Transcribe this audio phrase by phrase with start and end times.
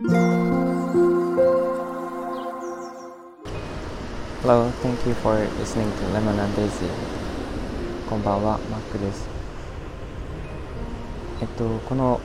[0.00, 0.14] Hello,
[4.80, 6.86] thank you for listening to Lemon and Daisy.
[8.08, 9.28] こんばんは、マックです。
[11.40, 12.20] えっと、この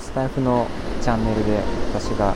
[0.00, 0.66] スタイフの
[1.02, 1.60] チャンネルで
[1.92, 2.34] 私が、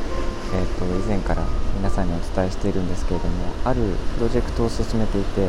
[0.52, 1.42] えっと、以前から
[1.78, 3.80] 皆さんにお伝えしているんですけれども、ある
[4.18, 5.48] プロジェクトを進めていて、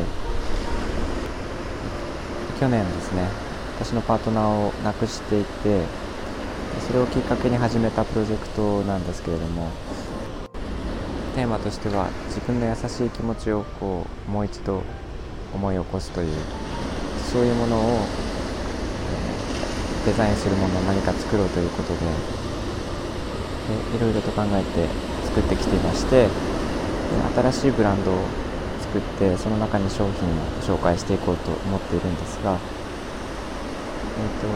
[2.58, 3.28] 去年ですね、
[3.78, 6.01] 私のパートナーを亡くしていて、
[6.86, 9.68] それをきっかけに始めたプロジェクトなんですけれども、
[11.34, 14.82] テーマとしては自分の優しい気持ちをこうもう一度
[15.54, 16.34] 思い起こすという
[17.32, 21.98] そういうものを、えー、デザインするものを何か作ろうということで
[23.68, 24.88] でいろいろと考えて
[25.24, 26.28] 作ってきていまして
[27.34, 28.16] 新しいブランドを
[28.80, 34.46] 作ってその中に商品を紹介していこうと思っているんですが、えーと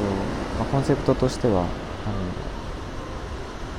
[0.59, 1.65] まあ、コンセプトとしては
[2.07, 2.15] あの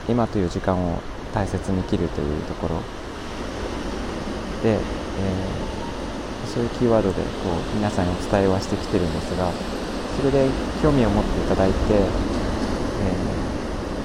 [0.09, 0.99] 今という時間を
[1.33, 2.81] 大切に生きるというところ。
[4.63, 4.79] で、えー、
[6.47, 7.21] そういうキーワードでこ
[7.73, 9.51] う皆さんにお伝えはしてきてるんですが
[10.17, 10.47] それで
[10.81, 11.97] 興味を持っていただいて、え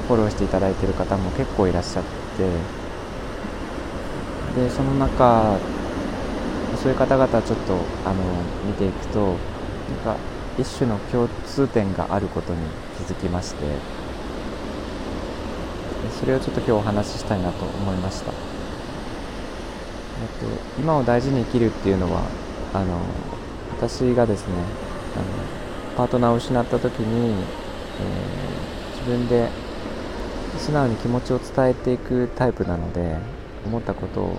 [0.04, 2.04] ー、フォローしていただいている方も結構いらっしゃっ
[4.54, 5.56] てでその中
[6.82, 7.74] そういう方々ちょっと
[8.04, 8.22] あの
[8.66, 9.36] 見ていくとなん
[10.04, 10.16] か
[10.58, 12.58] 一種の共通点があることに
[12.98, 13.64] 気づきまして。
[16.10, 18.38] それをちょっと今日お話ししたいなと思いました、えっ
[20.38, 22.22] と、今を大事に生きるっていうのは
[22.74, 23.00] あの
[23.76, 24.54] 私がですね
[25.14, 25.24] あの
[25.96, 29.48] パートナーを失った時に、えー、自分で
[30.58, 33.16] 素直に気持ちを伝えていくタイプなので
[33.66, 34.36] 思ったことを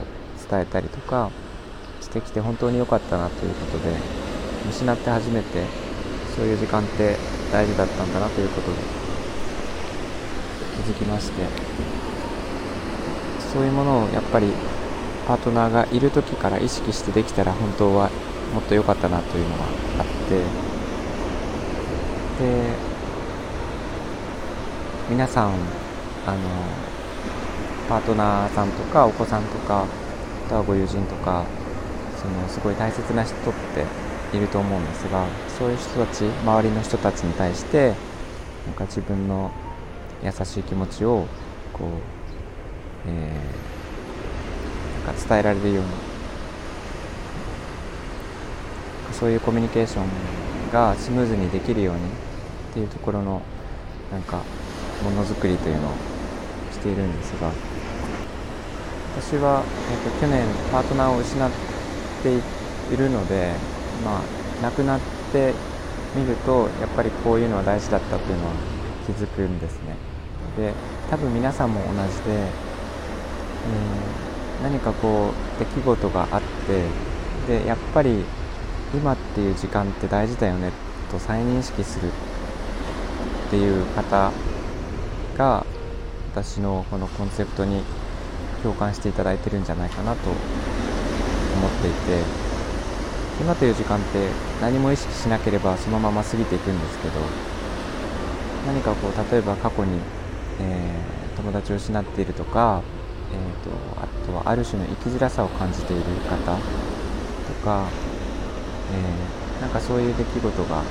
[0.49, 1.31] 伝えたりとか
[2.01, 3.95] してきて本当に良かったなということで
[4.69, 5.63] 失って初めて
[6.35, 7.15] そういう時間って
[7.51, 9.02] 大事だったんだなということで
[10.83, 11.43] づきまして
[13.53, 14.47] そういうものをやっぱり
[15.27, 18.09] パートナーがいる時から意識してできたら本当は
[18.53, 19.67] もっと良かったなというのがあ
[20.03, 20.35] って
[22.43, 22.73] で
[25.09, 25.53] 皆さん
[26.25, 26.39] あの
[27.89, 29.85] パートナーさんとかお子さんとか
[30.45, 31.45] あとはご友人とか
[32.17, 35.25] そのすごい大切な人っていると思うんですが
[35.59, 37.93] そういう人たち周りの人たちに対して
[38.65, 39.51] なんか自分の
[40.23, 41.25] 優しい気持ちを
[41.73, 41.87] こう、
[43.07, 45.89] えー、なんか伝えられるように
[49.11, 50.05] そういうコミュニケーション
[50.71, 52.05] がスムーズにできるようにっ
[52.73, 53.41] ていうところの
[54.11, 54.41] なんか
[55.03, 55.91] ものづくりというのを
[56.71, 57.51] しているんですが
[59.15, 61.51] 私は、えーと、去年パートナーを失っ
[62.23, 62.33] て
[62.93, 63.53] いるので、
[64.03, 64.21] まあ、
[64.63, 64.99] 亡くなっ
[65.31, 65.53] て
[66.15, 68.53] みるとやっぱりこういうのは大事だったというのは
[69.05, 70.12] 気づくんですね。
[70.57, 70.73] で
[71.09, 71.93] 多分皆さんも同じ
[72.23, 76.41] で、えー、何かこう出来事があっ
[77.47, 78.23] てでやっぱり
[78.93, 80.71] 今っていう時間って大事だよね
[81.11, 84.31] と再認識するっていう方
[85.37, 85.65] が
[86.31, 87.81] 私のこのコンセプトに
[88.63, 92.43] 共感していただいてるんじゃないかなと思っていて
[93.41, 94.29] 今という時間って
[94.61, 97.13] 何も意識しなければそのまま過ぎていくんですけど
[98.65, 99.99] 何かこう例えば過去に
[100.59, 102.81] えー、友達を失っているとか、
[103.31, 106.55] えーと、あとはある種の生きづらさを感じている方と
[107.63, 107.87] か、
[108.93, 110.83] えー、なんかそういう出来事が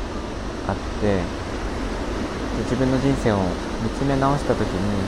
[0.69, 1.21] あって
[2.65, 3.39] 自分の人生を
[3.83, 5.05] 見つめ直した時にや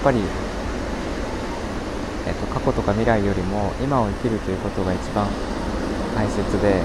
[0.00, 0.20] っぱり、
[2.26, 5.26] えーと、過去とか未来よりも今を生きるということが一番
[6.14, 6.80] 大切で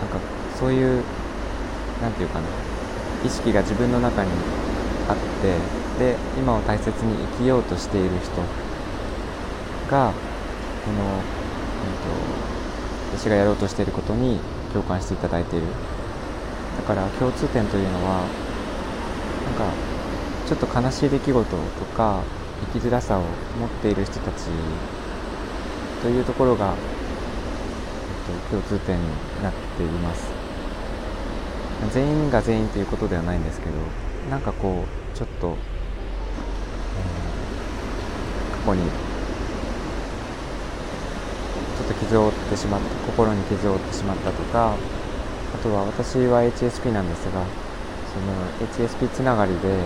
[0.00, 0.18] なんか
[0.58, 1.02] そういう
[2.00, 2.46] 何て言うかな
[3.24, 4.30] 意識が自分の中に
[5.08, 8.42] あってで今を大切に生きようとしている人
[9.90, 10.12] が
[10.84, 14.38] この、えーと、私がやろうとしていることに
[14.72, 15.66] 共感していただいている。
[16.76, 18.22] だから共通点というのは
[19.44, 19.64] なんか
[20.46, 22.22] ちょっと悲しい出来事とか
[22.72, 23.22] 生きづらさを
[23.58, 24.44] 持っている人たち
[26.02, 26.74] というところが、
[28.28, 29.02] えーと、共通点に
[29.42, 30.37] なっています。
[31.92, 33.72] 全員が全員ということではないんですけど
[34.30, 38.82] なんかこうちょっと、えー、過去に
[41.78, 44.74] ちょっと傷を負ってしまった心に傷を負ってしまったとか
[45.54, 47.44] あとは私は HSP なんですが
[48.12, 48.32] その
[48.68, 49.78] HSP つながりであの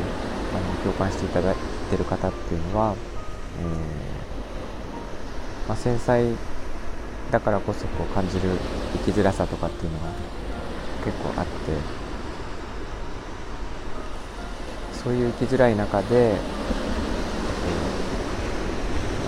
[0.82, 1.56] 共感していただい
[1.90, 2.96] てる方っていうのは、
[3.60, 3.66] えー
[5.68, 6.34] まあ、繊細
[7.30, 8.50] だからこそこう感じる
[9.04, 10.06] 生きづらさとかっていうのが
[11.04, 11.52] 結構あって。
[15.02, 16.34] そういう生きづらい中で、え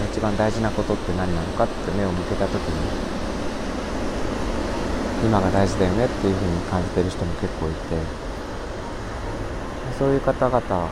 [0.07, 2.61] ー、一番大事なことって何なのかって目を向けた時に
[5.27, 8.25] 今が大事だよねっていうふうに感じてる人も結構いて。
[9.99, 10.91] そういう方々が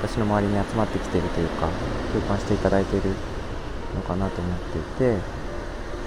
[0.00, 1.68] 私の周りに集まってきているというか
[2.12, 3.10] 共感していただいている
[3.94, 5.18] のかなと思っていて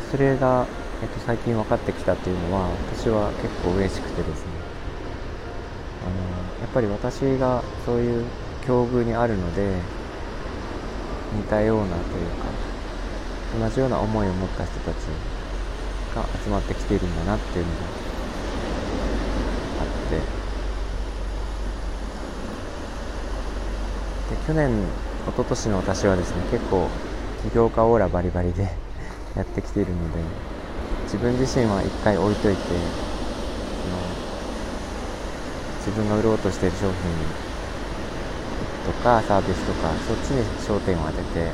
[0.09, 0.65] それが、
[1.01, 4.51] えっと、最近分かってきたっていうのは私は結構嬉しくてですね。
[6.01, 6.13] あの
[6.61, 8.25] やっぱり私がそういう
[8.65, 9.81] 境遇にあるので
[11.35, 12.45] 似たようなというか
[13.59, 14.95] 同じような思いを持った人たち
[16.15, 17.79] が集まってきているんだなっていうのが
[19.81, 20.41] あって。
[24.31, 24.69] で去年
[25.23, 26.87] 一昨年の私はですね結構
[27.43, 28.63] 起業家オーラバリバリで
[29.35, 30.50] やってきているので
[31.11, 32.61] 自分自身は一回置いといて
[35.83, 36.93] 自分が売ろうとしてる商品
[38.87, 41.51] とかサービスとかそっちに焦点を当てて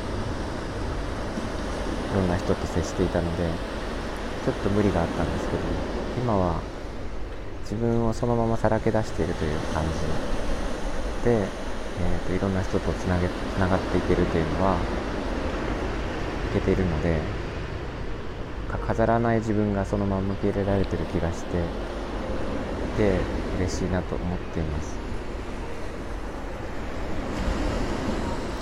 [2.12, 3.50] いろんな人と接していたので
[4.46, 5.62] ちょっと無理があったんですけど
[6.22, 6.54] 今は
[7.62, 9.90] 自分をそのままさらけ出しているという感じ。
[11.28, 14.76] で、えーと、いろんな人とつなげつながっていけるというのは
[16.50, 17.37] いけているので
[18.76, 21.62] 飾らない自分がそのまま受け入れられてる気がして
[22.98, 23.18] で
[23.58, 24.98] 嬉しいなと思っています。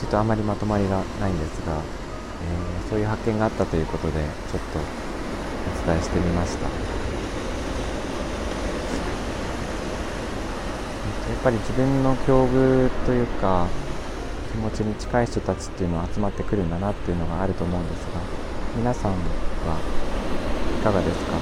[0.00, 6.69] ちょっとあまりまとまりがないんですが、えー、そういう発見があったということでちょっとお伝えしてみました。
[11.29, 13.67] やっぱり自分の境遇というか
[14.53, 18.45] 気持ちに近い人たちっていうのは集まってくるんだなっていうのがあると思うんですが
[18.76, 19.17] 皆さんは
[20.78, 21.32] いかがですか？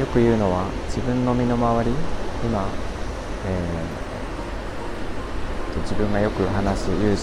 [0.00, 1.90] よく言うのは自分の身の回り
[2.42, 2.66] 今、
[3.46, 7.16] えー、と自分がよく話す友人、えー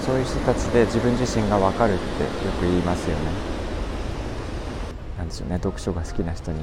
[0.00, 2.28] と、そういう人たちで自分自身が分かるってよ
[2.58, 3.24] く言いますよね。
[5.18, 5.56] なんでしょうね。
[5.56, 6.62] 読書が好きな人に。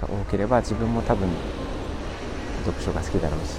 [0.00, 1.28] が多ければ自分も多分
[2.64, 3.58] 読書が好きだろうし。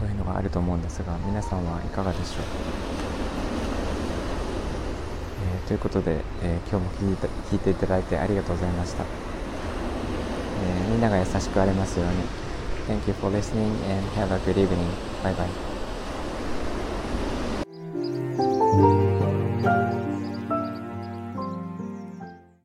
[0.00, 2.44] そういうのがあると思うんですが皆さんはいかがでしょう、
[5.62, 7.16] えー、ということで、えー、今日も聞い
[7.52, 12.14] 聞いていただいてありがとうございました、えー、みんなが優しくありますように
[12.88, 14.90] Thank you for listening and have a good evening.
[15.22, 15.34] Bye
[18.96, 19.06] bye.